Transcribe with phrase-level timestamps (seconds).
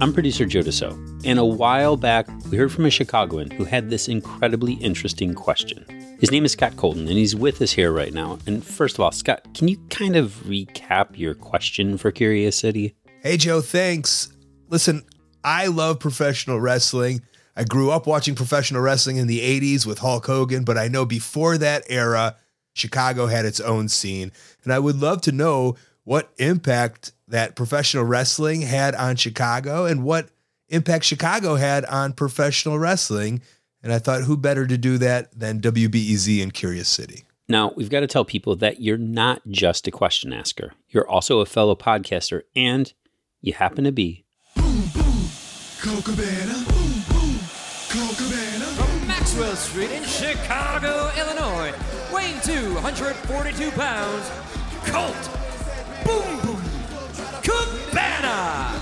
[0.00, 3.90] I'm producer Joe DeCeault, and a while back we heard from a Chicagoan who had
[3.90, 5.84] this incredibly interesting question.
[6.20, 8.38] His name is Scott Colton, and he's with us here right now.
[8.46, 12.94] And first of all, Scott, can you kind of recap your question for Curious City?
[13.24, 14.32] Hey, Joe, thanks.
[14.68, 15.02] Listen,
[15.42, 17.22] I love professional wrestling.
[17.56, 21.06] I grew up watching professional wrestling in the 80s with Hulk Hogan, but I know
[21.06, 22.36] before that era,
[22.72, 24.30] Chicago had its own scene.
[24.62, 25.74] And I would love to know
[26.04, 30.28] what impact that professional wrestling had on Chicago and what
[30.68, 33.40] impact Chicago had on professional wrestling.
[33.82, 37.24] And I thought, who better to do that than WBEZ in Curious City?
[37.48, 41.40] Now, we've got to tell people that you're not just a question asker, you're also
[41.40, 42.92] a fellow podcaster, and
[43.40, 44.24] you happen to be.
[44.54, 45.28] Boom, boom,
[45.80, 47.38] Cocabana, boom, boom,
[47.88, 48.66] Cocabana.
[48.76, 51.72] From Maxwell Street in Chicago, Illinois,
[52.12, 54.30] weighing 242 pounds,
[54.84, 55.30] Colt.
[56.04, 56.57] Boom, boom.
[57.98, 58.80] Cabana.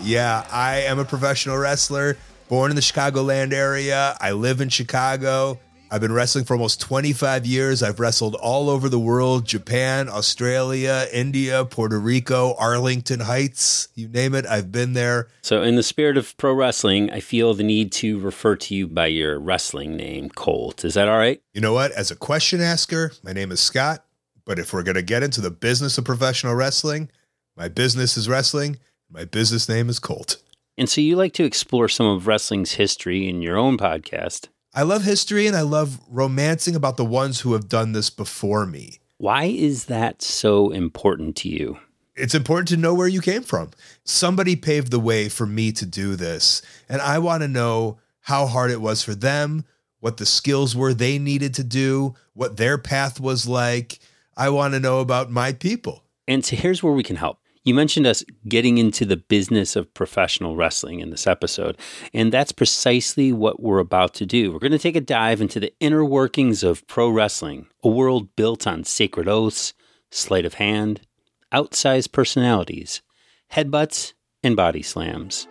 [0.00, 2.16] Yeah, I am a professional wrestler,
[2.48, 4.16] born in the Chicagoland area.
[4.20, 5.58] I live in Chicago.
[5.90, 7.82] I've been wrestling for almost 25 years.
[7.82, 14.34] I've wrestled all over the world Japan, Australia, India, Puerto Rico, Arlington Heights, you name
[14.34, 15.28] it, I've been there.
[15.40, 18.86] So, in the spirit of pro wrestling, I feel the need to refer to you
[18.86, 20.84] by your wrestling name, Colt.
[20.84, 21.40] Is that all right?
[21.54, 21.90] You know what?
[21.92, 24.04] As a question asker, my name is Scott.
[24.48, 27.10] But if we're going to get into the business of professional wrestling,
[27.54, 28.78] my business is wrestling.
[29.10, 30.38] My business name is Colt.
[30.78, 34.48] And so you like to explore some of wrestling's history in your own podcast.
[34.74, 38.64] I love history and I love romancing about the ones who have done this before
[38.64, 39.00] me.
[39.18, 41.78] Why is that so important to you?
[42.16, 43.72] It's important to know where you came from.
[44.04, 46.62] Somebody paved the way for me to do this.
[46.88, 49.66] And I want to know how hard it was for them,
[50.00, 53.98] what the skills were they needed to do, what their path was like.
[54.38, 56.04] I want to know about my people.
[56.28, 57.40] And so here's where we can help.
[57.64, 61.76] You mentioned us getting into the business of professional wrestling in this episode,
[62.14, 64.52] and that's precisely what we're about to do.
[64.52, 68.36] We're going to take a dive into the inner workings of pro wrestling, a world
[68.36, 69.74] built on sacred oaths,
[70.12, 71.00] sleight of hand,
[71.52, 73.02] outsized personalities,
[73.52, 74.12] headbutts,
[74.44, 75.48] and body slams.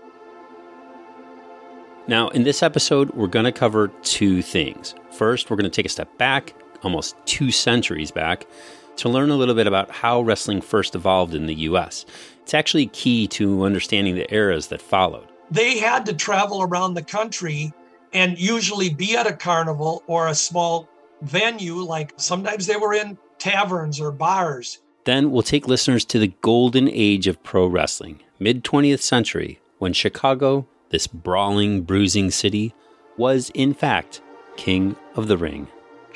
[2.08, 4.96] Now, in this episode, we're going to cover two things.
[5.12, 8.48] First, we're going to take a step back, almost two centuries back,
[8.97, 12.06] to learn a little bit about how wrestling first evolved in the US.
[12.41, 15.28] It's actually key to understanding the eras that followed.
[15.52, 17.74] They had to travel around the country
[18.13, 20.88] and usually be at a carnival or a small
[21.22, 24.80] venue, like sometimes they were in taverns or bars.
[25.03, 29.94] Then we'll take listeners to the golden age of pro wrestling, mid 20th century, when
[29.94, 32.74] Chicago, this brawling, bruising city,
[33.18, 34.22] was in fact
[34.57, 35.68] king of the ring.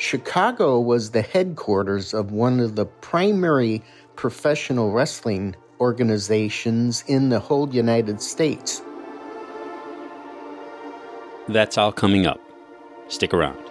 [0.01, 3.83] Chicago was the headquarters of one of the primary
[4.15, 8.81] professional wrestling organizations in the whole United States.
[11.47, 12.41] That's all coming up.
[13.09, 13.70] Stick around.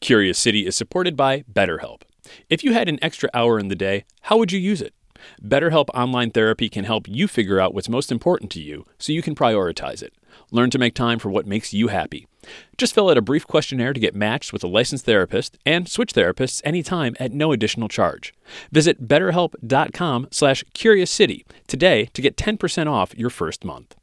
[0.00, 2.02] Curious City is supported by BetterHelp.
[2.48, 4.94] If you had an extra hour in the day, how would you use it?
[5.42, 9.20] BetterHelp Online Therapy can help you figure out what's most important to you so you
[9.20, 10.14] can prioritize it.
[10.50, 12.26] Learn to make time for what makes you happy.
[12.78, 16.14] Just fill out a brief questionnaire to get matched with a licensed therapist and switch
[16.14, 18.32] therapists anytime at no additional charge.
[18.72, 23.96] Visit betterhelp.com slash curiouscity today to get 10% off your first month.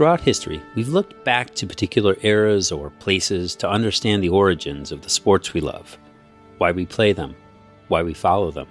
[0.00, 5.02] Throughout history, we've looked back to particular eras or places to understand the origins of
[5.02, 5.98] the sports we love,
[6.56, 7.36] why we play them,
[7.88, 8.66] why we follow them.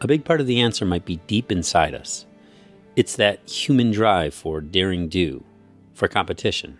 [0.00, 2.24] A big part of the answer might be deep inside us.
[2.96, 5.44] It's that human drive for daring do,
[5.92, 6.78] for competition,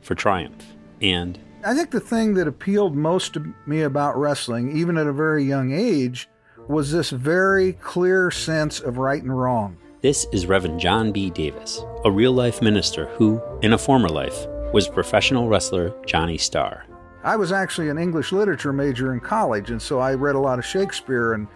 [0.00, 0.64] for triumph,
[1.02, 5.12] and I think the thing that appealed most to me about wrestling, even at a
[5.12, 6.30] very young age,
[6.66, 9.76] was this very clear sense of right and wrong.
[10.00, 11.28] This is Reverend John B.
[11.28, 16.86] Davis, a real life minister who, in a former life, was professional wrestler Johnny Starr.
[17.24, 20.60] I was actually an English literature major in college, and so I read a lot
[20.60, 21.32] of Shakespeare.
[21.32, 21.48] And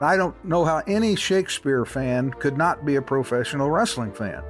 [0.00, 4.44] I don't know how any Shakespeare fan could not be a professional wrestling fan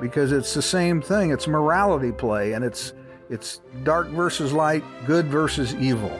[0.00, 1.32] because it's the same thing.
[1.32, 2.92] It's morality play, and it's
[3.28, 6.12] it's dark versus light, good versus evil.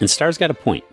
[0.00, 0.84] And Starr's got a point.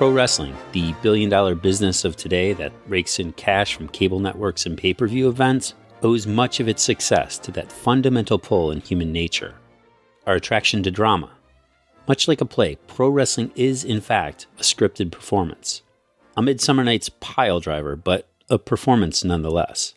[0.00, 4.64] Pro wrestling, the billion dollar business of today that rakes in cash from cable networks
[4.64, 8.80] and pay per view events, owes much of its success to that fundamental pull in
[8.80, 9.56] human nature
[10.26, 11.30] our attraction to drama.
[12.08, 15.82] Much like a play, pro wrestling is, in fact, a scripted performance.
[16.34, 19.92] A Midsummer Night's pile driver, but a performance nonetheless.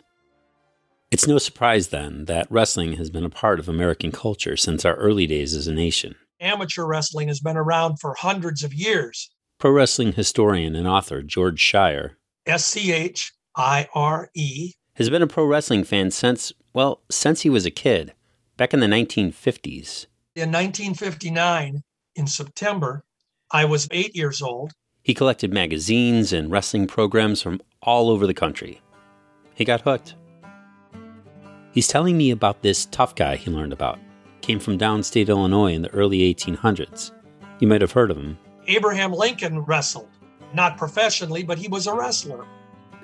[1.12, 4.96] It's no surprise, then, that wrestling has been a part of American culture since our
[4.96, 6.16] early days as a nation.
[6.42, 9.33] Amateur wrestling has been around for hundreds of years.
[9.64, 15.22] Pro wrestling historian and author George Schire, S C H I R E, has been
[15.22, 18.14] a pro wrestling fan since, well, since he was a kid,
[18.58, 20.08] back in the 1950s.
[20.36, 21.82] In 1959,
[22.14, 23.06] in September,
[23.52, 24.74] I was eight years old.
[25.02, 28.82] He collected magazines and wrestling programs from all over the country.
[29.56, 30.16] He got hooked.
[31.72, 33.98] He's telling me about this tough guy he learned about.
[34.42, 37.14] Came from downstate Illinois in the early 1800s.
[37.60, 38.38] You might have heard of him.
[38.68, 40.10] Abraham Lincoln wrestled,
[40.54, 42.46] not professionally, but he was a wrestler.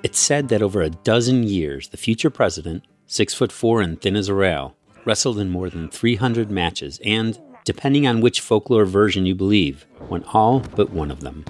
[0.02, 4.16] It's said that over a dozen years, the future president, six foot four and thin
[4.16, 9.26] as a rail, wrestled in more than 300 matches and, depending on which folklore version
[9.26, 11.44] you believe, won all but one of them.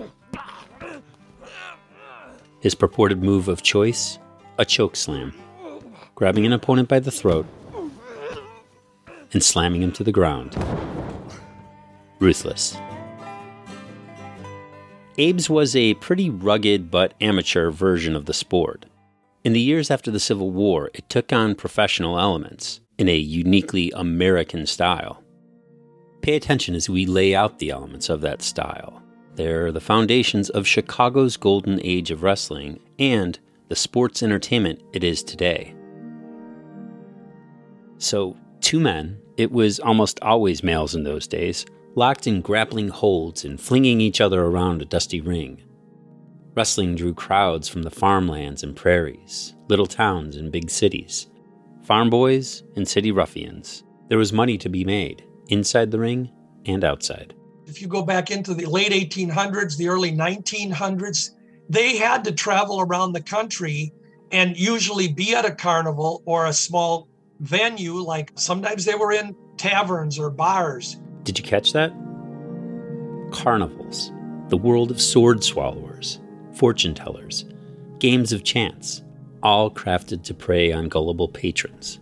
[2.61, 4.19] His purported move of choice?
[4.59, 5.33] A choke slam,
[6.15, 7.47] grabbing an opponent by the throat
[9.33, 10.57] and slamming him to the ground.
[12.19, 12.77] Ruthless.
[15.21, 18.87] Abe's was a pretty rugged but amateur version of the sport.
[19.45, 23.93] In the years after the Civil War, it took on professional elements in a uniquely
[23.95, 25.23] American style.
[26.23, 29.03] Pay attention as we lay out the elements of that style.
[29.35, 33.39] They're the foundations of Chicago's golden age of wrestling and
[33.69, 35.75] the sports entertainment it is today.
[37.99, 43.45] So, two men, it was almost always males in those days, locked in grappling holds
[43.45, 45.63] and flinging each other around a dusty ring.
[46.55, 51.29] Wrestling drew crowds from the farmlands and prairies, little towns and big cities,
[51.83, 53.85] farm boys and city ruffians.
[54.09, 56.31] There was money to be made, inside the ring
[56.67, 57.35] and outside.
[57.67, 61.31] If you go back into the late 1800s, the early 1900s,
[61.69, 63.93] they had to travel around the country
[64.33, 67.09] and usually be at a carnival or a small
[67.41, 67.95] venue.
[67.95, 70.97] Like sometimes they were in taverns or bars
[71.31, 71.93] did you catch that?
[73.31, 74.11] Carnivals,
[74.49, 76.19] the world of sword swallowers,
[76.55, 77.45] fortune tellers,
[78.01, 79.05] games of chance,
[79.41, 82.01] all crafted to prey on gullible patrons.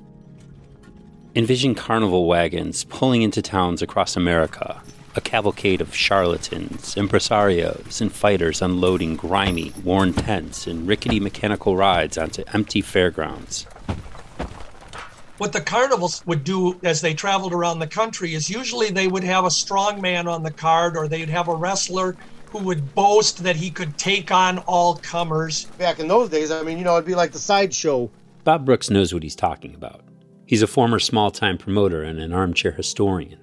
[1.35, 4.81] Envision carnival wagons pulling into towns across America,
[5.15, 12.17] a cavalcade of charlatans, impresarios, and fighters unloading grimy, worn tents and rickety mechanical rides
[12.17, 13.67] onto empty fairgrounds.
[15.39, 19.23] What the carnivals would do as they traveled around the country is usually they would
[19.23, 22.17] have a strong man on the card or they'd have a wrestler
[22.51, 25.67] who would boast that he could take on all comers.
[25.79, 28.11] Back in those days, I mean, you know, it'd be like the sideshow.
[28.43, 30.03] Bob Brooks knows what he's talking about.
[30.45, 33.39] He's a former small time promoter and an armchair historian.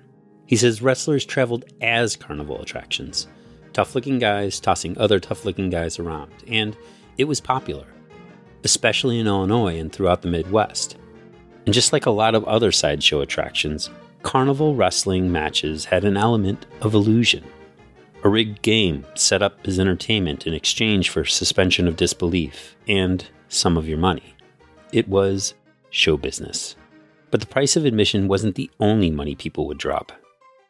[0.47, 3.27] He says wrestlers traveled as carnival attractions,
[3.71, 6.75] tough looking guys tossing other tough looking guys around, and
[7.17, 7.87] it was popular,
[8.65, 10.97] especially in Illinois and throughout the Midwest.
[11.65, 13.89] And just like a lot of other sideshow attractions,
[14.21, 17.43] carnival wrestling matches had an element of illusion.
[18.23, 23.77] A rigged game set up as entertainment in exchange for suspension of disbelief and some
[23.77, 24.35] of your money.
[24.91, 25.53] It was
[25.89, 26.75] show business.
[27.31, 30.11] But the price of admission wasn't the only money people would drop.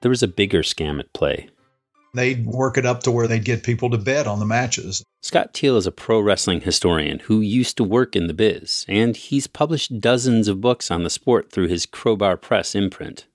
[0.02, 1.50] There was a bigger scam at play
[2.16, 5.04] they'd work it up to where they'd get people to bet on the matches.
[5.22, 9.16] Scott Teal is a pro wrestling historian who used to work in the biz, and
[9.18, 13.26] he's published dozens of books on the sport through his Crowbar Press imprint.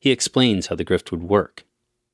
[0.00, 1.64] He explains how the grift would work.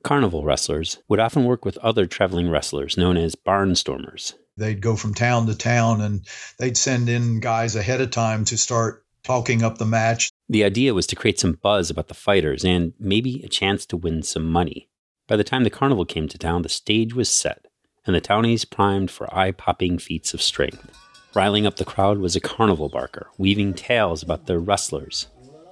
[0.02, 4.34] Carnival wrestlers would often work with other traveling wrestlers known as barnstormers.
[4.56, 6.26] They'd go from town to town and
[6.58, 10.30] they'd send in guys ahead of time to start talking up the match.
[10.48, 13.96] The idea was to create some buzz about the fighters and maybe a chance to
[13.96, 14.88] win some money.
[15.32, 17.64] By the time the carnival came to town, the stage was set,
[18.06, 20.90] and the townies primed for eye popping feats of strength.
[21.34, 25.28] Riling up the crowd was a carnival barker, weaving tales about their wrestlers,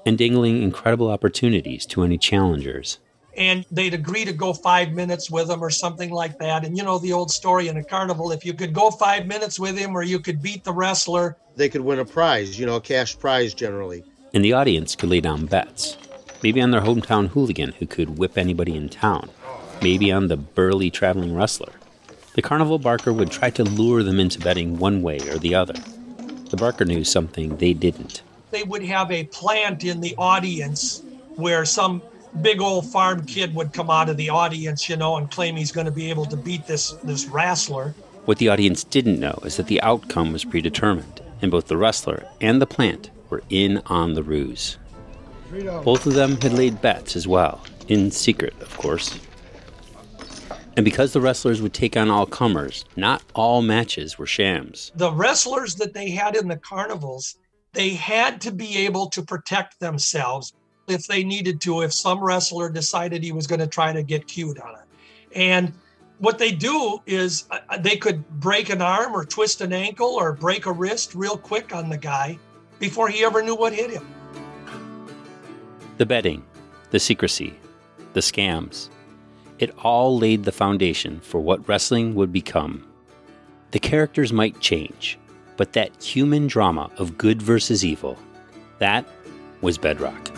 [0.07, 3.01] and dangling incredible opportunities to any challengers.
[3.37, 6.65] And they'd agree to go five minutes with him or something like that.
[6.65, 9.61] And you know the old story in a carnival if you could go five minutes
[9.61, 12.77] with him or you could beat the wrestler, they could win a prize, you know,
[12.77, 14.05] a cash prize generally.
[14.33, 15.99] And the audience could lay down bets.
[16.43, 19.29] maybe on their hometown hooligan who could whip anybody in town,
[19.83, 21.73] maybe on the burly traveling wrestler.
[22.35, 25.75] The carnival barker would try to lure them into betting one way or the other.
[26.51, 28.23] The barker knew something they didn't.
[28.51, 31.03] They would have a plant in the audience
[31.37, 32.03] where some
[32.43, 35.73] big old farm kid would come out of the audience, you know, and claim he's
[35.73, 37.95] going to be able to beat this this wrestler.
[38.25, 42.27] What the audience didn't know is that the outcome was predetermined, and both the wrestler
[42.41, 44.77] and the plant were in on the ruse.
[45.85, 49.19] Both of them had laid bets as well, in secret, of course.
[50.77, 54.93] And because the wrestlers would take on all comers, not all matches were shams.
[54.95, 57.37] The wrestlers that they had in the carnivals,
[57.73, 60.55] they had to be able to protect themselves
[60.89, 64.27] if they needed to, if some wrestler decided he was going to try to get
[64.27, 64.87] cued on it.
[65.35, 65.73] And
[66.19, 70.33] what they do is uh, they could break an arm or twist an ankle or
[70.33, 72.39] break a wrist real quick on the guy
[72.79, 74.07] before he ever knew what hit him.
[75.99, 76.45] The betting,
[76.91, 77.59] the secrecy,
[78.13, 78.89] the scams,
[79.61, 82.83] it all laid the foundation for what wrestling would become.
[83.73, 85.19] The characters might change,
[85.59, 88.19] but that human drama of good versus evil,
[88.79, 89.07] that
[89.61, 90.35] was bedrock.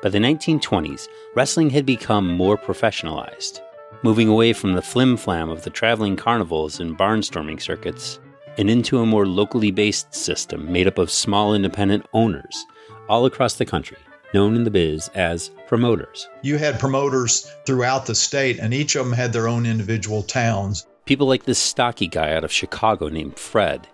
[0.00, 3.60] By the 1920s, wrestling had become more professionalized,
[4.04, 8.20] moving away from the flim flam of the traveling carnivals and barnstorming circuits
[8.58, 12.66] and into a more locally based system made up of small independent owners
[13.08, 13.96] all across the country,
[14.34, 16.28] known in the biz as promoters.
[16.42, 20.86] You had promoters throughout the state, and each of them had their own individual towns.
[21.06, 23.88] People like this stocky guy out of Chicago named Fred.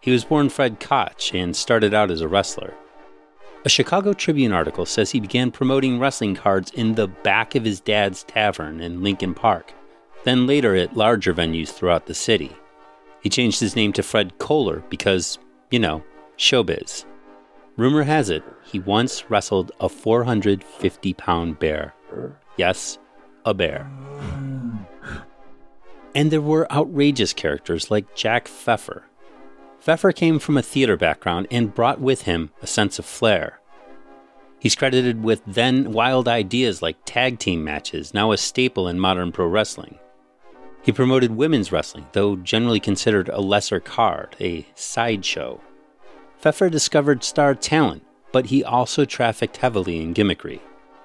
[0.00, 2.74] He was born Fred Koch and started out as a wrestler.
[3.64, 7.80] A Chicago Tribune article says he began promoting wrestling cards in the back of his
[7.80, 9.74] dad's tavern in Lincoln Park,
[10.24, 12.56] then later at larger venues throughout the city.
[13.22, 15.38] He changed his name to Fred Kohler because,
[15.70, 16.02] you know,
[16.36, 17.04] showbiz.
[17.76, 21.94] Rumor has it he once wrestled a 450 pound bear.
[22.56, 22.98] Yes,
[23.44, 23.90] a bear.
[26.14, 29.04] And there were outrageous characters like Jack Pfeffer,
[29.80, 33.60] Pfeffer came from a theater background and brought with him a sense of flair.
[34.58, 39.32] He's credited with then wild ideas like tag team matches, now a staple in modern
[39.32, 39.98] pro wrestling.
[40.82, 45.60] He promoted women's wrestling, though generally considered a lesser card, a sideshow.
[46.38, 50.60] Pfeffer discovered star talent, but he also trafficked heavily in gimmickry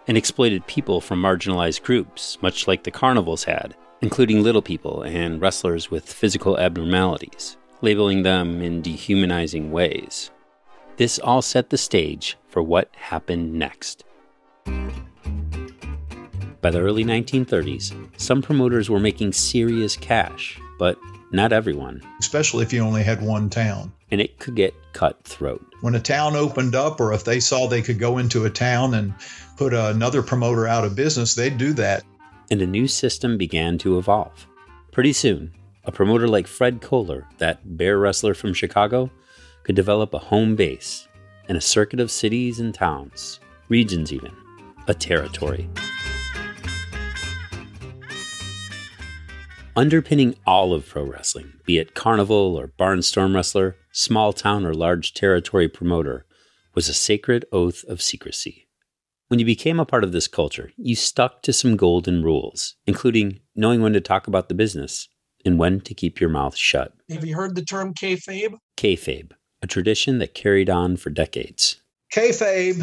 [0.08, 5.42] and exploited people from marginalized groups, much like the carnivals had, including little people and
[5.42, 10.32] wrestlers with physical abnormalities labeling them in dehumanizing ways.
[10.98, 14.04] This all set the stage for what happened next.
[16.66, 20.98] By the early 1930s, some promoters were making serious cash, but
[21.32, 22.02] not everyone.
[22.20, 23.94] Especially if you only had one town.
[24.10, 25.64] And it could get cutthroat.
[25.82, 28.96] When a town opened up, or if they saw they could go into a town
[28.96, 29.14] and
[29.58, 32.04] put another promoter out of business, they'd do that.
[32.50, 34.48] And a new system began to evolve.
[34.92, 35.52] Pretty soon,
[35.84, 39.12] a promoter like Fred Kohler, that bear wrestler from Chicago,
[39.62, 41.08] could develop a home base
[41.48, 44.32] and a circuit of cities and towns, regions even,
[44.88, 45.70] a territory.
[49.78, 55.14] Underpinning all of pro wrestling, be it carnival or barnstorm wrestler, small town or large
[55.14, 56.26] territory promoter,
[56.74, 58.70] was a sacred oath of secrecy.
[59.28, 63.42] When you became a part of this culture, you stuck to some golden rules, including
[63.54, 65.10] knowing when to talk about the business
[65.44, 66.94] and when to keep your mouth shut.
[67.10, 68.58] Have you heard the term kayfabe?
[68.78, 71.82] Kayfabe, a tradition that carried on for decades.
[72.14, 72.82] Kayfabe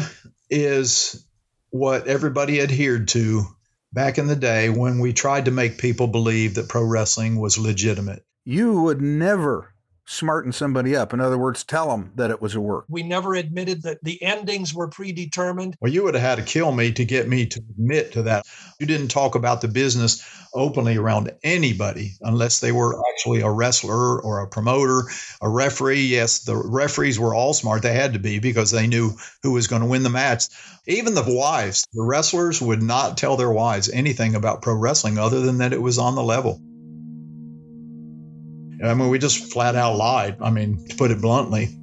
[0.51, 1.25] is
[1.71, 3.45] what everybody adhered to
[3.93, 7.57] back in the day when we tried to make people believe that pro wrestling was
[7.57, 8.25] legitimate.
[8.43, 9.72] You would never
[10.05, 11.13] smarten somebody up.
[11.13, 12.85] In other words, tell them that it was a work.
[12.89, 15.75] We never admitted that the endings were predetermined.
[15.79, 18.45] Well, you would have had to kill me to get me to admit to that.
[18.79, 24.21] You didn't talk about the business openly around anybody unless they were actually a wrestler
[24.21, 25.03] or a promoter,
[25.41, 26.01] a referee.
[26.01, 27.81] Yes, the referees were all smart.
[27.81, 30.45] They had to be because they knew who was going to win the match.
[30.85, 35.39] Even the wives, the wrestlers would not tell their wives anything about pro wrestling other
[35.41, 36.61] than that it was on the level.
[38.83, 40.37] I mean, we just flat out lied.
[40.41, 41.77] I mean, to put it bluntly.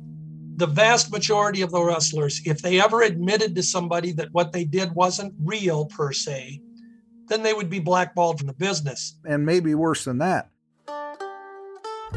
[0.56, 4.64] The vast majority of the wrestlers, if they ever admitted to somebody that what they
[4.64, 6.60] did wasn't real per se,
[7.28, 9.16] then they would be blackballed from the business.
[9.24, 10.50] And maybe worse than that.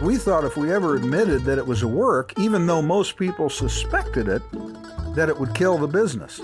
[0.01, 3.49] We thought if we ever admitted that it was a work, even though most people
[3.49, 4.41] suspected it,
[5.15, 6.41] that it would kill the business.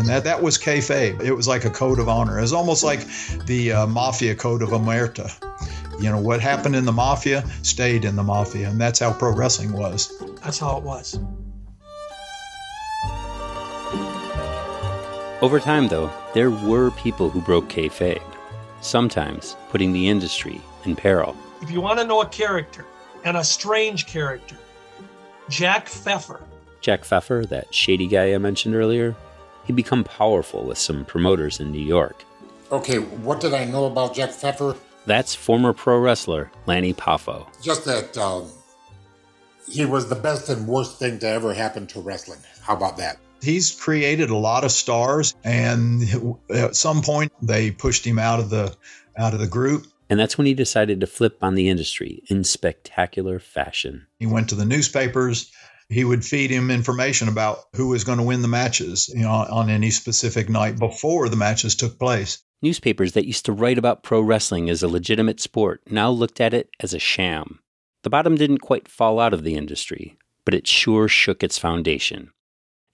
[0.00, 1.22] And that, that was kayfabe.
[1.22, 2.38] It was like a code of honor.
[2.38, 3.06] It was almost like
[3.44, 5.30] the uh, mafia code of omerta.
[6.00, 8.70] You know, what happened in the mafia stayed in the mafia.
[8.70, 10.18] And that's how pro wrestling was.
[10.42, 11.18] That's how it was.
[15.42, 18.22] Over time, though, there were people who broke kayfabe,
[18.80, 21.36] sometimes putting the industry in peril.
[21.60, 22.86] If you want to know a character,
[23.24, 24.56] and a strange character,
[25.50, 26.40] Jack Pfeffer.
[26.80, 29.14] Jack Pfeffer, that shady guy I mentioned earlier,
[29.64, 32.24] he'd become powerful with some promoters in New York.
[32.72, 34.76] Okay, what did I know about Jack Pfeffer?
[35.06, 37.46] That's former pro wrestler Lanny Poffo.
[37.62, 38.50] Just that um,
[39.68, 42.40] he was the best and worst thing to ever happen to wrestling.
[42.62, 43.18] How about that?
[43.42, 48.50] He's created a lot of stars, and at some point they pushed him out of
[48.50, 48.76] the
[49.16, 49.86] out of the group.
[50.10, 54.06] And that's when he decided to flip on the industry in spectacular fashion.
[54.18, 55.52] He went to the newspapers.
[55.90, 59.30] He would feed him information about who was going to win the matches, you know,
[59.30, 62.38] on any specific night before the matches took place.
[62.62, 66.54] Newspapers that used to write about pro wrestling as a legitimate sport now looked at
[66.54, 67.58] it as a sham.
[68.02, 72.30] The bottom didn't quite fall out of the industry, but it sure shook its foundation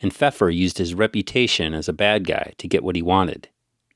[0.00, 3.49] and Pfeffer used his reputation as a bad guy to get what he wanted,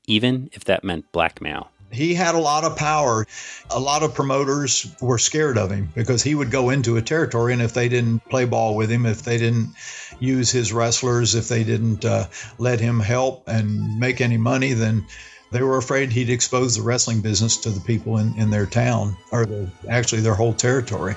[0.07, 1.70] even if that meant blackmail.
[1.91, 3.27] He had a lot of power.
[3.69, 7.53] A lot of promoters were scared of him because he would go into a territory,
[7.53, 9.73] and if they didn't play ball with him, if they didn't
[10.19, 15.05] use his wrestlers, if they didn't uh, let him help and make any money, then
[15.51, 19.17] they were afraid he'd expose the wrestling business to the people in, in their town
[19.31, 21.15] or the, actually their whole territory.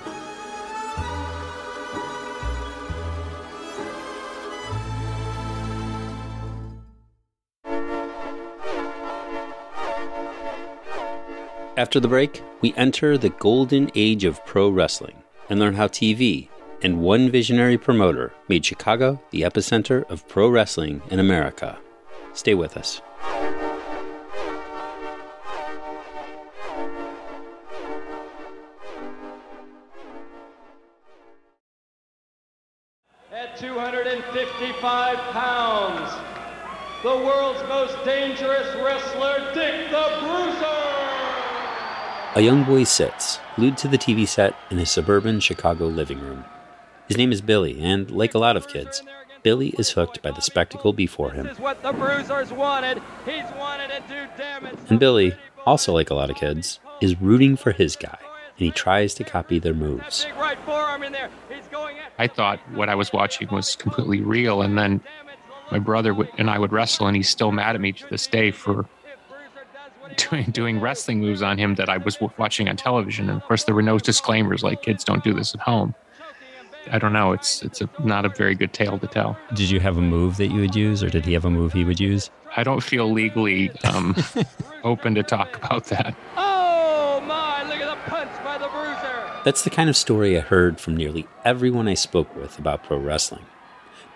[11.76, 16.48] After the break, we enter the golden age of pro wrestling and learn how TV
[16.82, 21.76] and one visionary promoter made Chicago the epicenter of pro wrestling in America.
[22.32, 23.00] Stay with us.
[33.32, 36.12] At 255 pounds,
[37.02, 40.83] the world's most dangerous wrestler, Dick the Bruiser.
[42.36, 46.44] A young boy sits, glued to the TV set in his suburban Chicago living room.
[47.06, 49.02] His name is Billy, and like a lot of kids,
[49.44, 51.48] Billy is hooked by the spectacle before him.
[51.60, 51.92] Wanted.
[52.56, 53.00] Wanted
[54.90, 58.72] and Billy, also like a lot of kids, is rooting for his guy, and he
[58.72, 60.26] tries to copy their moves.
[62.18, 65.00] I thought what I was watching was completely real, and then
[65.70, 68.26] my brother would, and I would wrestle, and he's still mad at me to this
[68.26, 68.86] day for
[70.16, 73.64] doing doing wrestling moves on him that I was watching on television, and of course
[73.64, 75.94] there were no disclaimers like kids don't do this at home.
[76.90, 77.32] I don't know.
[77.32, 79.38] It's it's a, not a very good tale to tell.
[79.54, 81.72] Did you have a move that you would use, or did he have a move
[81.72, 82.30] he would use?
[82.56, 84.14] I don't feel legally um,
[84.84, 86.14] open to talk about that.
[86.36, 87.62] Oh my!
[87.64, 89.42] Look at the punch by the bruiser.
[89.44, 92.98] That's the kind of story I heard from nearly everyone I spoke with about pro
[92.98, 93.46] wrestling.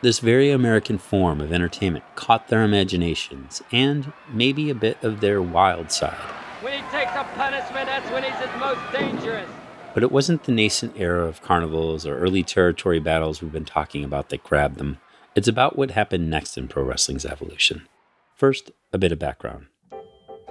[0.00, 5.42] This very American form of entertainment caught their imaginations and maybe a bit of their
[5.42, 6.14] wild side.
[6.60, 9.50] When he takes a punishment, that's when he's his most dangerous.
[9.94, 14.04] But it wasn't the nascent era of carnivals or early territory battles we've been talking
[14.04, 14.98] about that grabbed them.
[15.34, 17.88] It's about what happened next in pro wrestling's evolution.
[18.36, 19.66] First, a bit of background.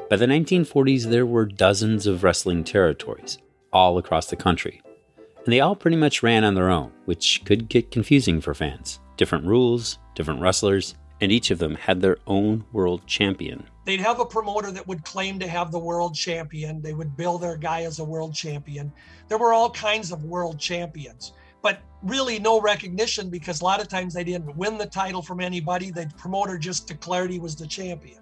[0.09, 3.37] By the 1940s, there were dozens of wrestling territories
[3.71, 4.81] all across the country,
[5.45, 8.99] and they all pretty much ran on their own, which could get confusing for fans
[9.17, 13.63] different rules, different wrestlers, and each of them had their own world champion.
[13.85, 16.81] They'd have a promoter that would claim to have the world champion.
[16.81, 18.91] They would bill their guy as a world champion.
[19.27, 23.87] There were all kinds of world champions, but really no recognition because a lot of
[23.87, 25.89] times they didn't win the title from anybody.
[25.89, 28.19] The promoter just declared he was the champion.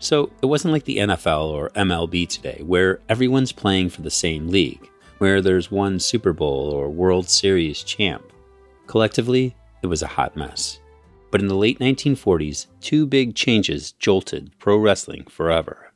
[0.00, 4.48] So it wasn't like the NFL or MLB today, where everyone's playing for the same
[4.48, 8.32] league, where there's one Super Bowl or World Series champ.
[8.86, 9.54] Collectively,
[9.84, 10.80] it was a hot mess.
[11.30, 15.92] But in the late 1940s, two big changes jolted pro wrestling forever.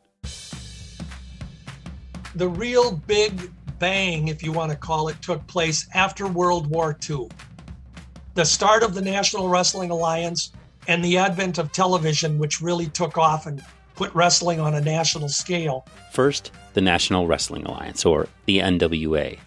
[2.35, 6.97] The real big bang, if you want to call it, took place after World War
[7.09, 7.29] II.
[8.35, 10.53] The start of the National Wrestling Alliance
[10.87, 13.63] and the advent of television, which really took off and
[13.95, 15.87] put wrestling on a national scale.
[16.13, 19.39] First, the National Wrestling Alliance, or the NWA.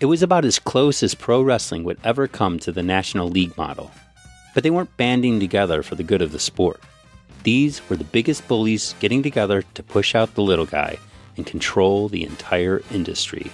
[0.00, 3.56] It was about as close as pro wrestling would ever come to the National League
[3.56, 3.90] model.
[4.54, 6.80] But they weren't banding together for the good of the sport.
[7.42, 10.98] These were the biggest bullies getting together to push out the little guy
[11.36, 13.50] and control the entire industry.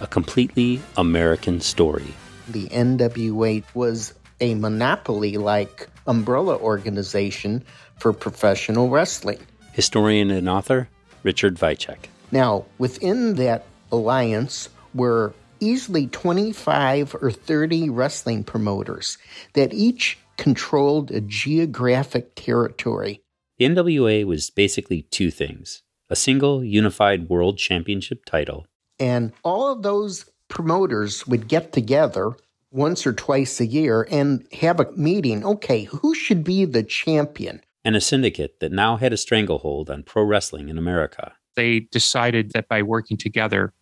[0.00, 2.14] A completely American story.
[2.46, 7.64] The NWA was a monopoly like umbrella organization
[7.98, 9.40] for professional wrestling.
[9.72, 10.88] Historian and author
[11.24, 12.06] Richard Vicek.
[12.30, 19.18] Now, within that alliance were easily 25 or 30 wrestling promoters
[19.54, 23.22] that each controlled a geographic territory.
[23.58, 28.66] The NWA was basically two things a single unified world championship title.
[28.98, 32.32] And all of those promoters would get together
[32.70, 35.44] once or twice a year and have a meeting.
[35.44, 37.62] Okay, who should be the champion?
[37.84, 41.34] And a syndicate that now had a stranglehold on pro wrestling in America.
[41.56, 43.72] They decided that by working together,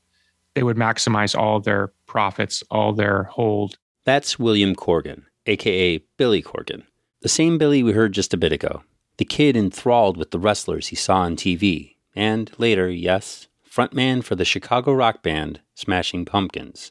[0.56, 3.76] they would maximize all their profits, all their hold.
[4.06, 6.84] That's William Corgan, aka Billy Corgan,
[7.20, 8.82] the same Billy we heard just a bit ago.
[9.18, 14.34] The kid enthralled with the wrestlers he saw on TV, and later, yes, frontman for
[14.34, 16.90] the Chicago rock band Smashing Pumpkins.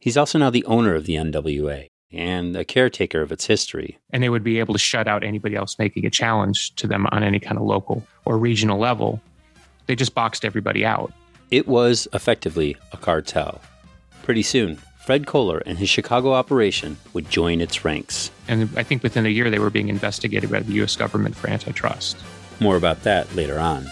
[0.00, 3.98] He's also now the owner of the NWA and a caretaker of its history.
[4.10, 7.06] And they would be able to shut out anybody else making a challenge to them
[7.12, 9.20] on any kind of local or regional level.
[9.86, 11.12] They just boxed everybody out.
[11.50, 13.60] It was effectively a cartel.
[14.22, 18.30] Pretty soon, Fred Kohler and his Chicago operation would join its ranks.
[18.48, 20.96] And I think within a year, they were being investigated by the U.S.
[20.96, 22.16] government for antitrust.
[22.58, 23.86] More about that later on.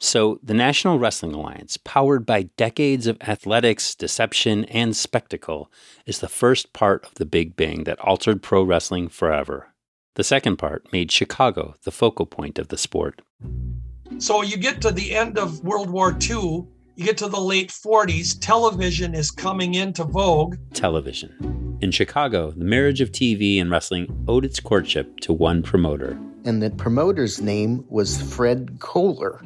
[0.00, 5.70] So, the National Wrestling Alliance, powered by decades of athletics, deception, and spectacle,
[6.06, 9.74] is the first part of the Big Bang that altered pro wrestling forever.
[10.14, 13.22] The second part made Chicago the focal point of the sport.
[14.18, 16.64] So, you get to the end of World War II,
[16.96, 20.56] you get to the late 40s, television is coming into vogue.
[20.72, 21.76] Television.
[21.82, 26.18] In Chicago, the marriage of TV and wrestling owed its courtship to one promoter.
[26.46, 29.42] And the promoter's name was Fred Kohler.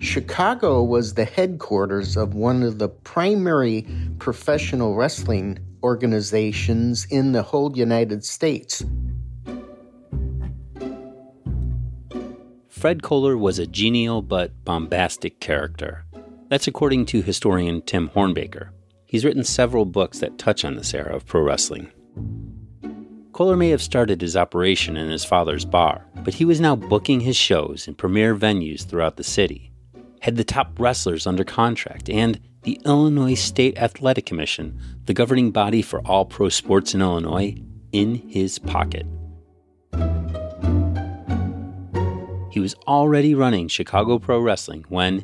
[0.00, 3.86] Chicago was the headquarters of one of the primary
[4.18, 8.82] professional wrestling organizations in the whole United States.
[12.78, 16.04] Fred Kohler was a genial but bombastic character.
[16.48, 18.68] That's according to historian Tim Hornbaker.
[19.04, 21.90] He's written several books that touch on this era of pro wrestling.
[23.32, 27.18] Kohler may have started his operation in his father's bar, but he was now booking
[27.18, 29.72] his shows in premier venues throughout the city,
[30.20, 35.82] had the top wrestlers under contract, and the Illinois State Athletic Commission, the governing body
[35.82, 37.56] for all pro sports in Illinois,
[37.90, 39.04] in his pocket.
[42.58, 45.18] He was already running Chicago Pro Wrestling when,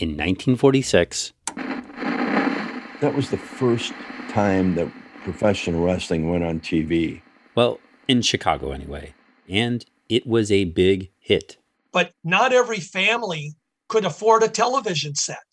[0.00, 3.92] in 1946, that was the first
[4.28, 4.90] time that
[5.22, 7.22] professional wrestling went on TV.
[7.54, 9.14] Well, in Chicago anyway.
[9.48, 11.56] And it was a big hit.
[11.92, 13.54] But not every family
[13.86, 15.44] could afford a television set.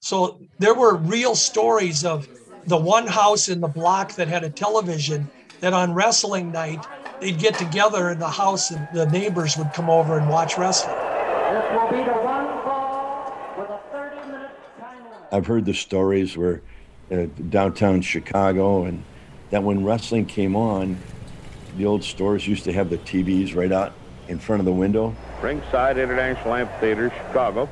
[0.00, 2.28] So there were real stories of
[2.66, 6.84] the one house in the block that had a television that on wrestling night
[7.20, 10.94] they'd get together in the house and the neighbors would come over and watch wrestling.
[10.94, 15.18] This will be the one fall with a 30 minute time limit.
[15.32, 16.62] I've heard the stories where
[17.10, 19.02] uh, downtown Chicago and
[19.50, 20.98] that when wrestling came on,
[21.76, 23.92] the old stores used to have the TVs right out
[24.28, 25.14] in front of the window.
[25.40, 27.68] Ringside International Amphitheater, Chicago.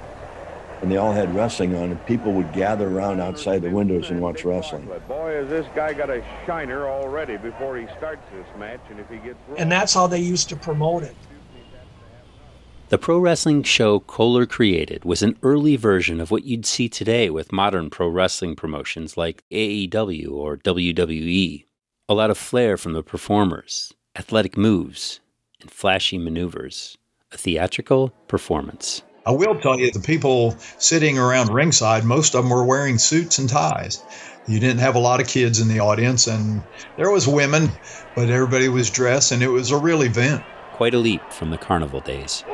[0.85, 4.21] And they all had wrestling on, and people would gather around outside the windows and
[4.21, 4.85] watch wrestling.
[4.85, 9.01] But boy, has this guy got a shiner already before he starts this match, and
[9.01, 11.17] if he gets And that's how they used to promote it.
[12.91, 17.31] The pro wrestling show Kohler created was an early version of what you'd see today
[17.31, 21.65] with modern pro wrestling promotions like AEW or WWE.
[22.11, 25.21] A lot of flair from the performers, athletic moves,
[25.63, 26.99] and flashy maneuvers.
[27.33, 29.03] A theatrical performance.
[29.27, 33.39] I will tell you, the people sitting around ringside, most of them were wearing suits
[33.39, 34.03] and ties.
[34.47, 36.63] You didn't have a lot of kids in the audience, and
[36.99, 37.71] there was women,
[38.15, 40.45] but everybody was dressed, and it was a real event.
[40.73, 42.45] Quite a leap from the carnival days.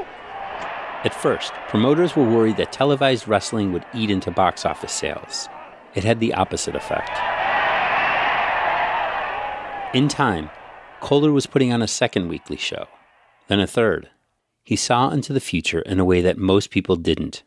[1.02, 5.48] At first, promoters were worried that televised wrestling would eat into box office sales.
[5.96, 7.18] It had the opposite effect.
[9.92, 10.50] In time,
[11.00, 12.86] Kohler was putting on a second weekly show,
[13.48, 14.10] then a third.
[14.70, 17.42] He saw into the future in a way that most people didn't.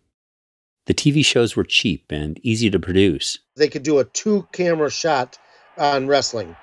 [0.88, 3.40] The TV shows were cheap and easy to produce.
[3.56, 5.38] They could do a two camera shot
[5.78, 6.58] on wrestling.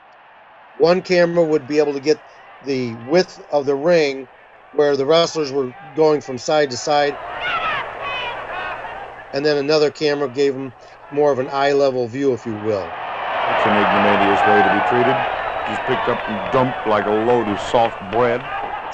[0.76, 2.20] One camera would be able to get
[2.66, 4.28] the width of the ring
[4.74, 7.16] where the wrestlers were going from side to side.
[9.32, 10.74] And then another camera gave them
[11.10, 12.84] more of an eye level view, if you will.
[12.84, 15.16] That's an ignominious way to be treated.
[15.68, 18.44] Just picked up and dumped like a load of soft bread.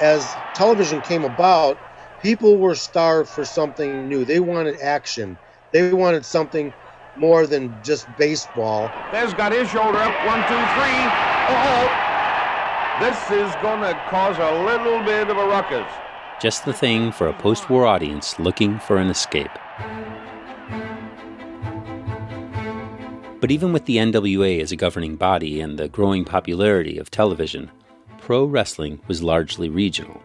[0.01, 1.77] As television came about,
[2.21, 4.25] people were starved for something new.
[4.25, 5.37] They wanted action.
[5.71, 6.73] They wanted something
[7.15, 8.91] more than just baseball.
[9.11, 10.13] There's got his shoulder up.
[10.25, 10.99] One, two, three.
[11.49, 12.07] Oh,
[13.01, 15.87] this is going to cause a little bit of a ruckus.
[16.39, 19.51] Just the thing for a post war audience looking for an escape.
[23.39, 27.71] But even with the NWA as a governing body and the growing popularity of television,
[28.27, 30.21] pro wrestling was largely regional.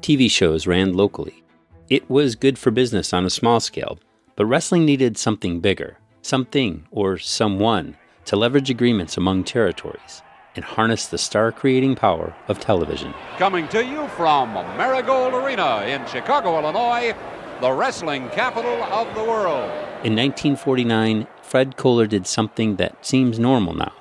[0.00, 1.44] TV shows ran locally.
[1.90, 3.98] It was good for business on a small scale,
[4.34, 10.22] but wrestling needed something bigger, something or someone to leverage agreements among territories
[10.56, 13.12] and harness the star creating power of television.
[13.36, 17.14] Coming to you from Marigold Arena in Chicago, Illinois,
[17.60, 19.70] the wrestling capital of the world.
[20.02, 23.92] In 1949, Fred Kohler did something that seems normal now.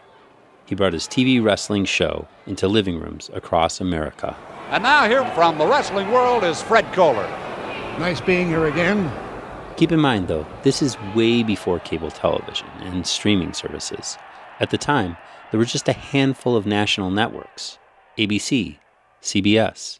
[0.68, 4.36] He brought his TV wrestling show into living rooms across America.
[4.70, 7.28] And now, here from the wrestling world is Fred Kohler.
[8.00, 9.10] Nice being here again.
[9.78, 14.18] Keep in mind, though, this is way before cable television and streaming services.
[14.60, 15.16] At the time,
[15.52, 17.80] there were just a handful of national networks
[18.18, 18.78] ABC,
[19.22, 20.00] CBS,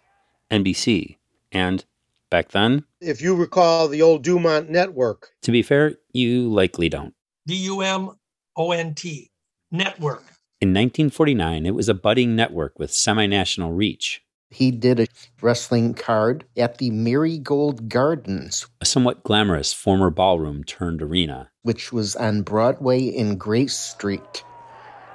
[0.52, 1.16] NBC,
[1.52, 1.86] and
[2.30, 7.14] back then, If you recall the old Dumont network, to be fair, you likely don't.
[7.46, 8.12] D U M
[8.58, 9.32] O N T,
[9.72, 10.24] network.
[10.60, 15.06] In 1949, it was a budding network with semi national reach, He did a
[15.39, 21.52] wrestling card at the Marigold Gardens, a somewhat glamorous former ballroom turned arena.
[21.62, 24.43] which was on Broadway in Grace Street.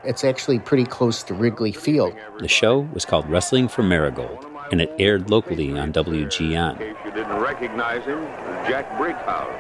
[0.05, 2.15] It's actually pretty close to Wrigley Field.
[2.39, 6.79] The show was called Wrestling for Marigold, and it aired locally on WGN.
[7.05, 8.23] You didn't recognize him,
[8.69, 9.59] Jack Brickhouse.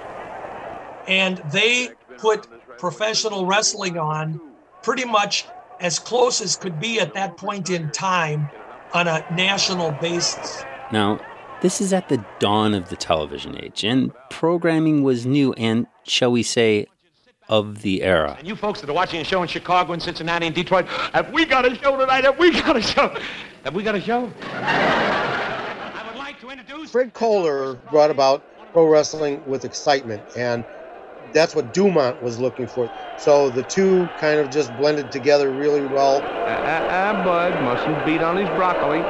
[1.09, 2.47] And they put
[2.79, 4.41] professional wrestling on
[4.83, 5.47] pretty much
[5.83, 8.49] as close as could be at that point in time
[8.95, 10.65] on a national basis.
[10.93, 11.21] Now,
[11.61, 16.31] this is at the dawn of the television age, and programming was new and, shall
[16.33, 16.87] we say,
[17.49, 18.37] of the era.
[18.39, 21.33] And you folks that are watching a show in Chicago and Cincinnati and Detroit, have
[21.33, 22.25] we got a show tonight?
[22.25, 23.15] Have we got a show?
[23.65, 24.33] Have we got a show?
[24.53, 26.91] I would like to introduce.
[26.91, 30.65] Fred Kohler brought about pro wrestling with excitement, and
[31.33, 32.91] that's what Dumont was looking for.
[33.19, 36.21] So the two kind of just blended together really well.
[36.23, 39.01] Ah, ah, Bud mustn't beat on his broccoli.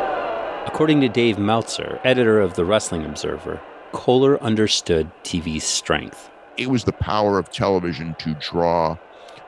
[0.67, 3.61] According to Dave Meltzer, editor of the Wrestling Observer,
[3.93, 6.31] Kohler understood TV's strength.
[6.57, 8.97] it was the power of television to draw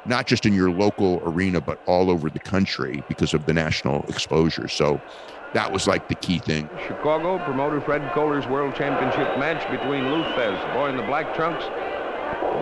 [0.07, 4.03] not just in your local arena but all over the country because of the national
[4.09, 5.01] exposure so
[5.55, 10.23] that was like the key thing Chicago promoter Fred Kohler's World Championship match between Lou
[10.35, 11.65] Thesz, the boy in the black trunks,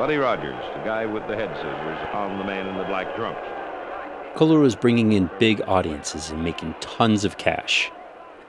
[0.03, 3.41] Buddy Rogers, the guy with the head scissors, on the man in the black trunks.
[4.35, 7.89] Kohler was bringing in big audiences and making tons of cash.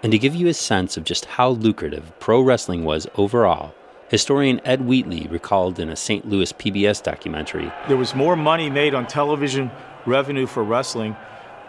[0.01, 3.75] And to give you a sense of just how lucrative pro wrestling was overall,
[4.07, 6.27] historian Ed Wheatley recalled in a St.
[6.27, 9.69] Louis PBS documentary There was more money made on television
[10.07, 11.15] revenue for wrestling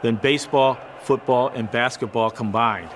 [0.00, 2.88] than baseball, football, and basketball combined.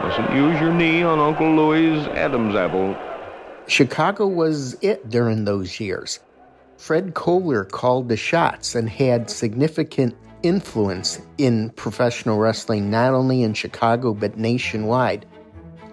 [0.00, 2.96] Mustn't use your knee on Uncle Louie's Adam's apple.
[3.70, 6.18] Chicago was it during those years.
[6.76, 13.54] Fred Kohler called the shots and had significant influence in professional wrestling, not only in
[13.54, 15.24] Chicago, but nationwide.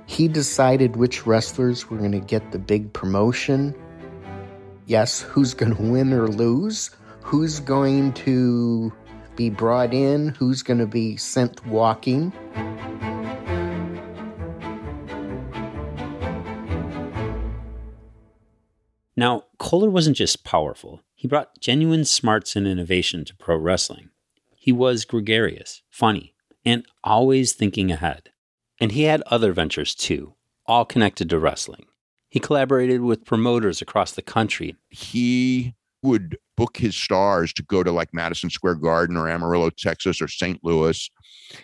[0.08, 3.76] He decided which wrestlers were going to get the big promotion.
[4.88, 6.90] Yes, who's going to win or lose,
[7.22, 8.92] who's going to
[9.36, 12.34] be brought in, who's going to be sent walking.
[19.68, 24.12] Kohler wasn't just powerful, he brought genuine smarts and innovation to pro wrestling.
[24.56, 28.30] He was gregarious, funny, and always thinking ahead.
[28.80, 30.36] And he had other ventures too,
[30.68, 31.84] all connected to wrestling.
[32.30, 34.78] He collaborated with promoters across the country.
[34.90, 40.22] he would book his stars to go to like Madison Square Garden or Amarillo, Texas
[40.22, 40.62] or St.
[40.64, 41.10] Louis.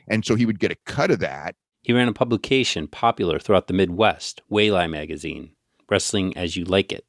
[0.09, 1.55] And so he would get a cut of that.
[1.83, 5.51] He ran a publication popular throughout the Midwest, Waylie magazine,
[5.89, 7.05] Wrestling as You Like It.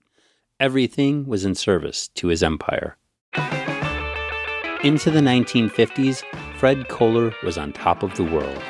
[0.60, 2.96] Everything was in service to his empire.
[4.84, 6.22] Into the 1950s,
[6.58, 8.62] Fred Kohler was on top of the world.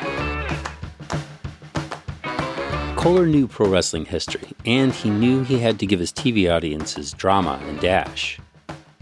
[2.96, 7.12] Kohler knew pro wrestling history, and he knew he had to give his TV audiences
[7.12, 8.38] drama and dash.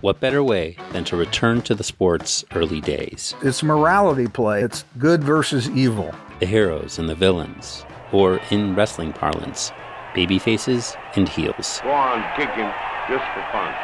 [0.01, 3.37] What better way than to return to the sport's early days?
[3.43, 4.63] It's morality play.
[4.63, 6.13] It's good versus evil.
[6.41, 9.71] The heroes and the villains, or in wrestling parlance,
[10.15, 11.81] baby faces and heels.
[11.83, 12.73] Go on, kick him,
[13.09, 13.75] just for fun.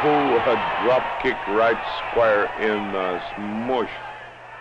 [0.00, 1.78] Oh, a drop kick right
[2.10, 3.90] square in the smush.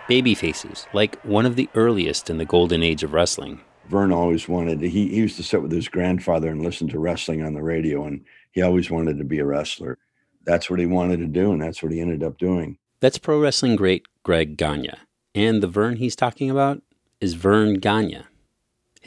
[0.07, 3.61] Baby faces, like one of the earliest in the golden age of wrestling.
[3.87, 6.99] Verne always wanted to, he, he used to sit with his grandfather and listen to
[6.99, 9.97] wrestling on the radio, and he always wanted to be a wrestler.
[10.45, 12.77] That's what he wanted to do, and that's what he ended up doing.
[12.99, 14.93] That's pro wrestling great Greg Gagne.
[15.35, 16.81] And the Verne he's talking about
[17.21, 18.23] is Verne Gagne,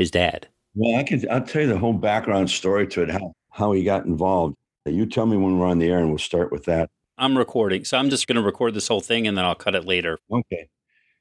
[0.01, 0.49] his dad.
[0.75, 3.85] Well, I can I'll tell you the whole background story to it, how how he
[3.85, 4.57] got involved.
[4.87, 6.89] You tell me when we're on the air, and we'll start with that.
[7.19, 9.75] I'm recording, so I'm just going to record this whole thing and then I'll cut
[9.75, 10.19] it later.
[10.33, 10.69] Okay.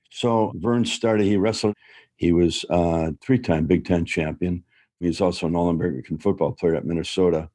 [0.10, 1.26] So Verne started.
[1.26, 1.76] He wrestled.
[2.16, 4.64] He was a three-time Big Ten champion.
[5.02, 7.50] He was also an All-American football player at Minnesota,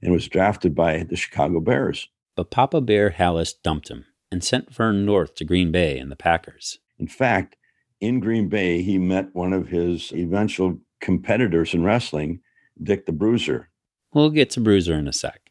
[0.00, 2.08] and was drafted by the Chicago Bears.
[2.36, 6.16] But Papa Bear Halas dumped him and sent Verne north to Green Bay and the
[6.16, 6.78] Packers.
[7.00, 7.56] In fact,
[8.00, 12.40] in Green Bay, he met one of his eventual competitors in wrestling,
[12.82, 13.70] Dick the Bruiser.
[14.12, 15.50] We'll get to Bruiser in a sec.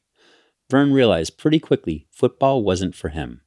[0.69, 3.41] Verne realized pretty quickly football wasn't for him.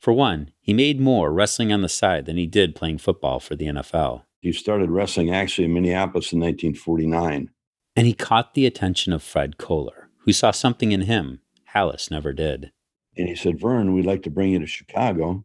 [0.00, 3.56] For one, he made more wrestling on the side than he did playing football for
[3.56, 4.22] the NFL.
[4.40, 7.50] He started wrestling actually in Minneapolis in 1949.
[7.96, 11.40] And he caught the attention of Fred Kohler, who saw something in him
[11.74, 12.72] Halas never did.
[13.16, 15.44] And he said, Verne, we'd like to bring you to Chicago.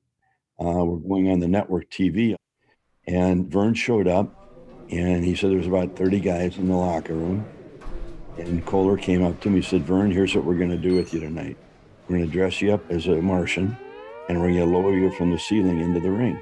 [0.59, 2.35] Uh, we're going on the network TV.
[3.11, 4.33] And Verne showed up
[4.89, 7.45] and he said there was about 30 guys in the locker room.
[8.37, 10.95] And Kohler came up to me and said, Verne, here's what we're going to do
[10.95, 11.57] with you tonight.
[12.07, 13.75] We're going to dress you up as a Martian
[14.29, 16.39] and we're going to lower you from the ceiling into the ring.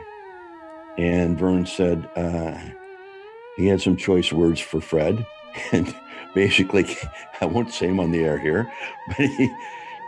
[0.99, 2.55] And Verne said uh,
[3.58, 5.25] he had some choice words for Fred.
[5.71, 5.93] And
[6.36, 6.86] basically,
[7.41, 8.71] I won't say him on the air here,
[9.08, 9.51] but he,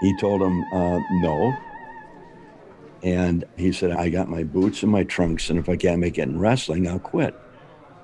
[0.02, 1.52] he told him uh, no.
[3.04, 6.18] And he said, I got my boots and my trunks, and if I can't make
[6.18, 7.34] it in wrestling, I'll quit.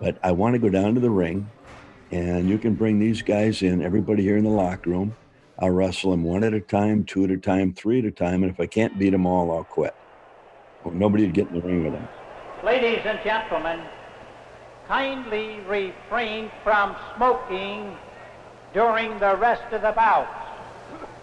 [0.02, 1.48] But I want to go down to the ring,
[2.12, 5.16] and you can bring these guys in, everybody here in the locker room.
[5.60, 8.44] I'll wrestle them one at a time, two at a time, three at a time,
[8.44, 9.94] and if I can't beat them all, I'll quit.
[10.84, 12.08] Well, nobody would get in the ring with them.
[12.64, 13.82] Ladies and gentlemen,
[14.88, 17.96] kindly refrain from smoking
[18.74, 20.47] during the rest of the bout.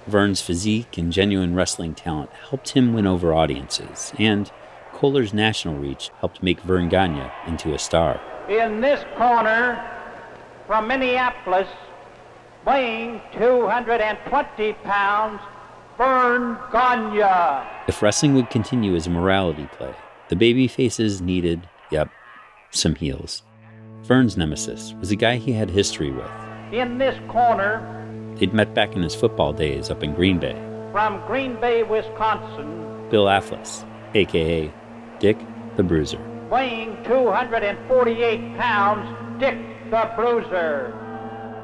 [0.07, 4.51] Verne's physique and genuine wrestling talent helped him win over audiences, and
[4.93, 8.21] Kohler's national reach helped make Verne Gagne into a star.
[8.49, 9.83] In this corner,
[10.67, 11.69] from Minneapolis,
[12.67, 15.41] weighing 220 pounds,
[15.97, 17.67] Verne Gagne.
[17.89, 19.95] If wrestling would continue as a morality play,
[20.29, 22.11] the baby faces needed, yep,
[22.71, 23.43] some heels.
[24.03, 26.31] Verne's nemesis was a guy he had history with.
[26.73, 28.04] In this corner,
[28.37, 30.55] They'd met back in his football days up in Green Bay.
[30.93, 34.73] from Green Bay, Wisconsin, Bill Afflis, aka
[35.19, 35.39] Dick
[35.77, 36.21] the Bruiser.
[36.51, 39.59] weighing 248 pounds, Dick
[39.91, 41.01] the Bruiser.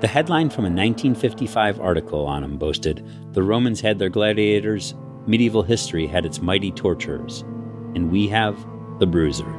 [0.00, 4.94] The headline from a 1955 article on him boasted The Romans had their gladiators,
[5.26, 7.42] medieval history had its mighty torturers,
[7.94, 8.56] and we have
[8.98, 9.50] the Bruiser.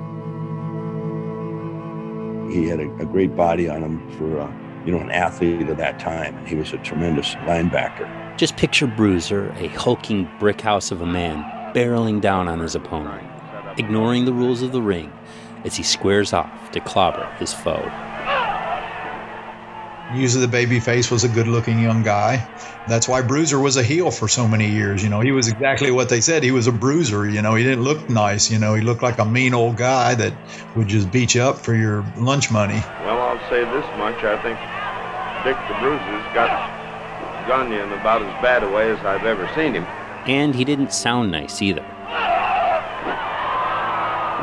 [2.52, 4.52] He had a, a great body on him for, uh,
[4.86, 8.08] you know, an athlete of that time, and he was a tremendous linebacker.
[8.38, 13.28] Just picture Bruiser, a hulking brick house of a man, barreling down on his opponent,
[13.78, 15.12] ignoring the rules of the ring
[15.64, 17.90] as he squares off to clobber his foe.
[20.14, 22.46] Usually the baby face was a good looking young guy.
[22.88, 25.02] That's why Bruiser was a heel for so many years.
[25.04, 26.44] You know, he was exactly what they said.
[26.44, 27.30] He was a bruiser.
[27.30, 28.52] You know, he didn't look nice.
[28.52, 30.34] You know, he looked like a mean old guy that
[30.76, 32.82] would just beat you up for your lunch money.
[33.06, 34.24] Well, I'll say this much.
[34.24, 34.60] I think
[35.46, 36.50] Dick the Bruiser's got
[37.48, 39.86] Gagne in about as bad a way as I've ever seen him.
[40.28, 41.86] And he didn't sound nice either.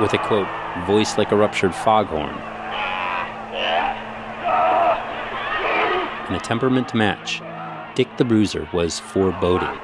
[0.00, 0.48] With a quote,
[0.86, 2.34] voice like a ruptured foghorn.
[6.28, 7.40] In a temperament to match,
[7.96, 9.80] Dick the Bruiser was foreboding.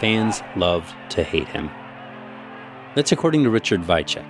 [0.00, 1.70] Fans loved to hate him.
[2.94, 4.26] That's according to Richard Vicek,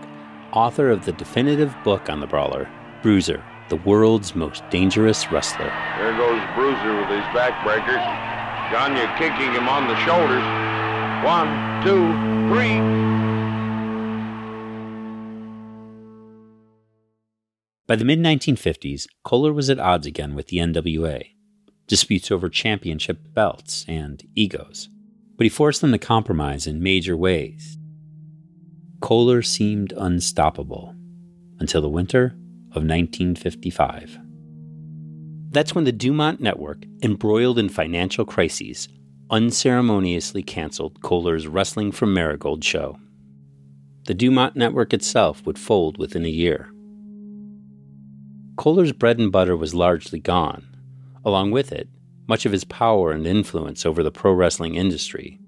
[0.52, 2.68] author of the definitive book on the brawler,
[3.02, 5.72] Bruiser, the world's most dangerous wrestler.
[5.98, 8.04] There goes Bruiser with his backbreakers.
[8.70, 10.44] Gagne kicking him on the shoulders.
[11.24, 12.06] One, two,
[12.54, 13.11] three.
[17.86, 21.24] By the mid 1950s, Kohler was at odds again with the NWA,
[21.88, 24.88] disputes over championship belts and egos,
[25.36, 27.78] but he forced them to compromise in major ways.
[29.00, 30.94] Kohler seemed unstoppable
[31.58, 32.36] until the winter
[32.70, 34.18] of 1955.
[35.50, 38.88] That's when the DuMont Network, embroiled in financial crises,
[39.28, 42.98] unceremoniously canceled Kohler's Wrestling from Marigold show.
[44.06, 46.71] The DuMont Network itself would fold within a year.
[48.56, 50.66] Kohler's bread and butter was largely gone.
[51.24, 51.88] Along with it,
[52.26, 55.40] much of his power and influence over the pro wrestling industry.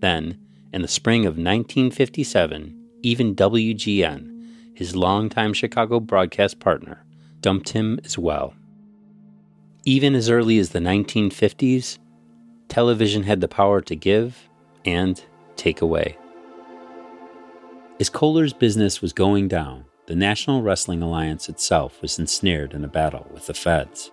[0.00, 0.38] Then,
[0.72, 7.04] in the spring of 1957, even WGN, his longtime Chicago broadcast partner,
[7.40, 8.54] dumped him as well.
[9.84, 11.98] Even as early as the 1950s,
[12.68, 14.48] television had the power to give
[14.84, 15.24] and
[15.56, 16.18] take away.
[17.98, 22.88] As Kohler's business was going down, the National Wrestling Alliance itself was ensnared in a
[22.88, 24.12] battle with the feds.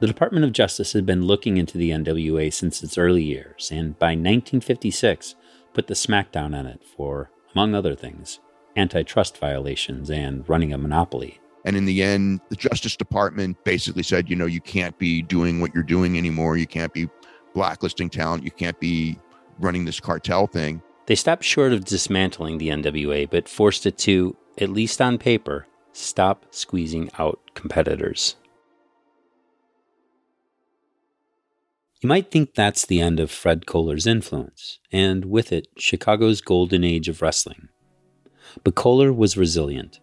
[0.00, 3.98] The Department of Justice had been looking into the NWA since its early years, and
[3.98, 5.34] by 1956
[5.72, 8.40] put the smackdown on it for, among other things,
[8.76, 11.40] antitrust violations and running a monopoly.
[11.64, 15.60] And in the end, the Justice Department basically said, you know, you can't be doing
[15.60, 16.56] what you're doing anymore.
[16.56, 17.08] You can't be
[17.54, 18.44] blacklisting talent.
[18.44, 19.18] You can't be
[19.60, 20.82] running this cartel thing.
[21.06, 25.66] They stopped short of dismantling the NWA, but forced it to, at least on paper,
[25.92, 28.36] stop squeezing out competitors.
[32.00, 36.82] You might think that's the end of Fred Kohler's influence, and with it, Chicago's golden
[36.82, 37.68] age of wrestling.
[38.64, 40.00] But Kohler was resilient.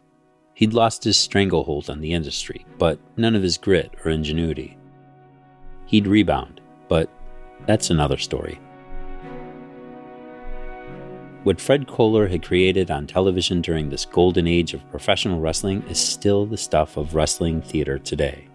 [0.53, 4.77] He'd lost his stranglehold on the industry, but none of his grit or ingenuity.
[5.87, 7.09] He'd rebound, but
[7.65, 8.59] that's another story.
[11.49, 15.97] What Fred Kohler had created on television during this golden age of professional wrestling is
[15.97, 18.47] still the stuff of wrestling theater today.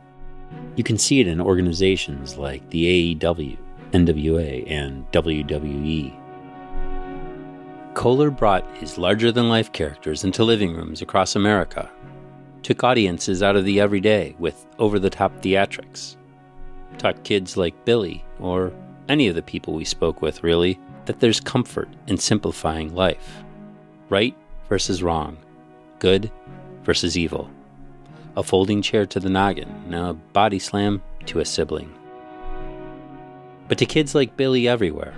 [0.77, 3.59] You can see it in organizations like the AEW,
[3.91, 6.15] NWA, and WWE.
[7.95, 11.91] Kohler brought his larger than life characters into living rooms across America,
[12.63, 16.15] took audiences out of the everyday with over the top theatrics,
[16.99, 18.73] taught kids like Billy, or
[19.09, 23.43] any of the people we spoke with really, that there's comfort in simplifying life
[24.09, 24.37] right
[24.69, 25.37] versus wrong,
[25.99, 26.31] good
[26.83, 27.51] versus evil,
[28.37, 31.93] a folding chair to the noggin, and a body slam to a sibling.
[33.69, 35.15] But to kids like Billy everywhere,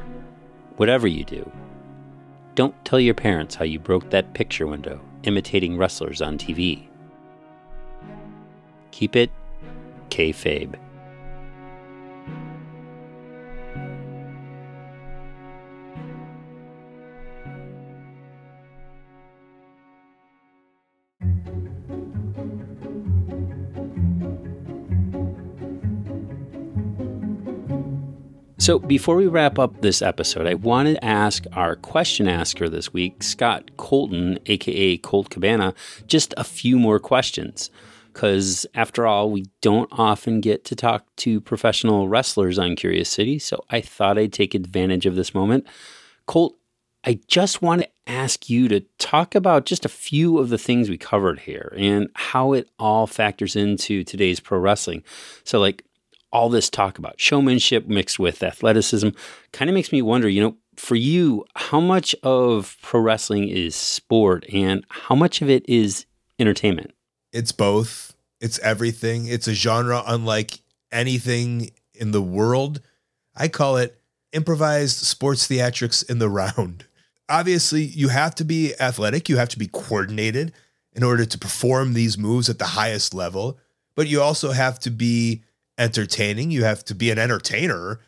[0.76, 1.50] whatever you do,
[2.54, 6.86] don't tell your parents how you broke that picture window imitating wrestlers on TV.
[8.92, 9.30] Keep it
[10.08, 10.76] kayfabe.
[28.66, 32.92] So, before we wrap up this episode, I wanted to ask our question asker this
[32.92, 35.72] week, Scott Colton, aka Colt Cabana,
[36.08, 37.70] just a few more questions.
[38.12, 43.38] Because, after all, we don't often get to talk to professional wrestlers on Curious City,
[43.38, 45.64] so I thought I'd take advantage of this moment.
[46.26, 46.58] Colt,
[47.04, 50.90] I just want to ask you to talk about just a few of the things
[50.90, 55.04] we covered here and how it all factors into today's pro wrestling.
[55.44, 55.84] So, like,
[56.32, 59.08] all this talk about showmanship mixed with athleticism
[59.52, 63.74] kind of makes me wonder, you know, for you, how much of pro wrestling is
[63.74, 66.06] sport and how much of it is
[66.38, 66.92] entertainment?
[67.32, 68.14] It's both.
[68.40, 69.26] It's everything.
[69.26, 70.60] It's a genre unlike
[70.92, 72.80] anything in the world.
[73.34, 73.98] I call it
[74.32, 76.84] improvised sports theatrics in the round.
[77.28, 80.52] Obviously, you have to be athletic, you have to be coordinated
[80.92, 83.58] in order to perform these moves at the highest level,
[83.94, 85.42] but you also have to be
[85.78, 86.50] entertaining.
[86.50, 88.00] You have to be an entertainer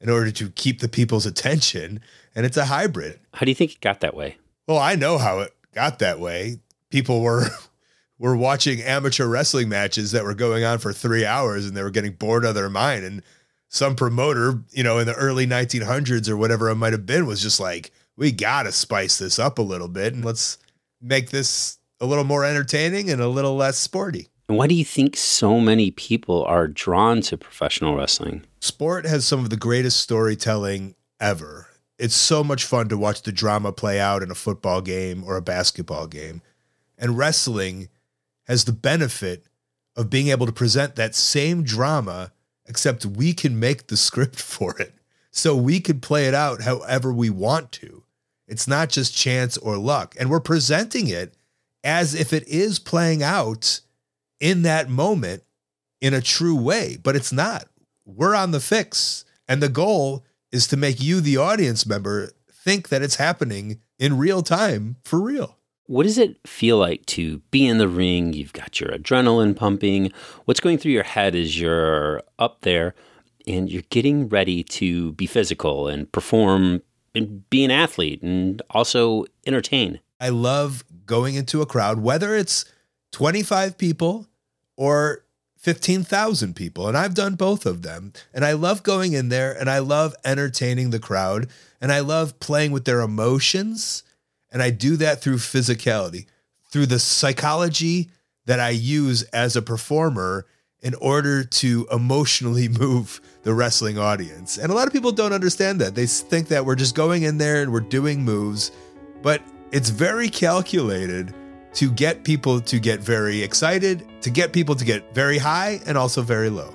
[0.00, 2.00] in order to keep the people's attention.
[2.34, 3.20] And it's a hybrid.
[3.34, 4.36] How do you think it got that way?
[4.66, 6.58] Well, I know how it got that way.
[6.90, 7.46] People were
[8.18, 11.90] were watching amateur wrestling matches that were going on for three hours and they were
[11.90, 13.04] getting bored out of their mind.
[13.04, 13.22] And
[13.68, 17.42] some promoter, you know, in the early 1900s or whatever it might have been, was
[17.42, 20.58] just like, we got to spice this up a little bit and let's
[21.00, 24.28] make this a little more entertaining and a little less sporty.
[24.52, 28.44] And why do you think so many people are drawn to professional wrestling?
[28.60, 31.68] Sport has some of the greatest storytelling ever.
[31.98, 35.38] It's so much fun to watch the drama play out in a football game or
[35.38, 36.42] a basketball game.
[36.98, 37.88] And wrestling
[38.46, 39.46] has the benefit
[39.96, 42.30] of being able to present that same drama,
[42.66, 44.92] except we can make the script for it.
[45.30, 48.02] So we can play it out however we want to.
[48.46, 50.14] It's not just chance or luck.
[50.20, 51.32] And we're presenting it
[51.82, 53.80] as if it is playing out
[54.42, 55.44] in that moment
[56.00, 57.66] in a true way, but it's not.
[58.04, 59.24] We're on the fix.
[59.48, 64.18] And the goal is to make you, the audience member, think that it's happening in
[64.18, 65.58] real time for real.
[65.86, 68.32] What does it feel like to be in the ring?
[68.32, 70.12] You've got your adrenaline pumping.
[70.44, 72.94] What's going through your head as you're up there
[73.46, 76.82] and you're getting ready to be physical and perform
[77.14, 80.00] and be an athlete and also entertain?
[80.20, 82.64] I love going into a crowd, whether it's
[83.12, 84.26] 25 people
[84.76, 85.24] or
[85.62, 86.88] 15,000 people.
[86.88, 88.12] And I've done both of them.
[88.34, 91.48] And I love going in there and I love entertaining the crowd
[91.80, 94.02] and I love playing with their emotions.
[94.50, 96.26] And I do that through physicality,
[96.70, 98.10] through the psychology
[98.46, 100.46] that I use as a performer
[100.80, 104.58] in order to emotionally move the wrestling audience.
[104.58, 105.94] And a lot of people don't understand that.
[105.94, 108.72] They think that we're just going in there and we're doing moves,
[109.22, 111.32] but it's very calculated
[111.74, 115.96] to get people to get very excited, to get people to get very high and
[115.96, 116.74] also very low.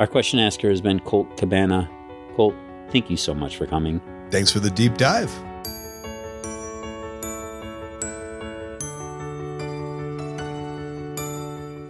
[0.00, 1.88] Our question asker has been Colt Cabana.
[2.34, 2.54] Colt,
[2.90, 4.00] thank you so much for coming.
[4.30, 5.30] Thanks for the deep dive.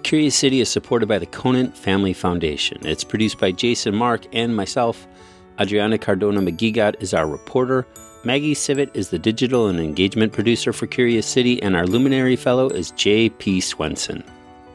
[0.03, 2.87] Curious City is supported by the Conant Family Foundation.
[2.87, 5.07] It's produced by Jason Marck and myself.
[5.59, 7.87] Adriana Cardona-Maguigad is our reporter.
[8.25, 12.69] Maggie Sivit is the digital and engagement producer for Curious City, and our luminary fellow
[12.69, 13.61] is J.P.
[13.61, 14.23] Swenson.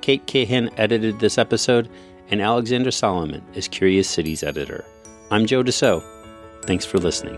[0.02, 1.90] Kate Cahan edited this episode,
[2.30, 4.84] and Alexandra Salomon is Curious City's editor.
[5.32, 6.04] I'm Joe DeCeault.
[6.66, 7.38] Thanks for listening.